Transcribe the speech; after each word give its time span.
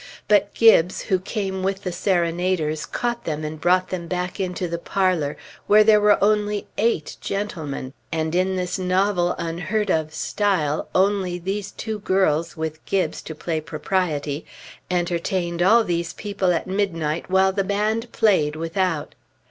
But 0.27 0.55
Gibbes, 0.55 1.01
who 1.09 1.19
came 1.19 1.61
with 1.61 1.83
the 1.83 1.91
serenaders, 1.91 2.87
caught 2.87 3.25
them 3.25 3.43
and 3.43 3.61
brought 3.61 3.89
them 3.89 4.07
back 4.07 4.39
into 4.39 4.67
the 4.67 4.79
parlor, 4.79 5.37
where 5.67 5.83
there 5.83 6.01
were 6.01 6.17
only 6.23 6.65
eight 6.75 7.17
gentlemen; 7.21 7.93
and 8.11 8.33
in 8.33 8.55
this 8.55 8.79
novel, 8.79 9.35
unheard 9.37 9.91
of 9.91 10.11
style, 10.11 10.89
only 10.95 11.37
these 11.37 11.69
two 11.69 11.99
girls, 11.99 12.57
with 12.57 12.83
Gibbes 12.87 13.21
to 13.25 13.35
play 13.35 13.61
propriety, 13.61 14.43
entertained 14.89 15.61
all 15.61 15.83
these 15.83 16.13
people 16.13 16.51
at 16.51 16.65
midnight 16.65 17.29
while 17.29 17.53
the 17.53 17.63
band 17.63 18.11
played 18.11 18.55
without.... 18.55 19.13